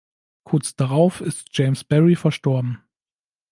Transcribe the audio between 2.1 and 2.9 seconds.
verstorben.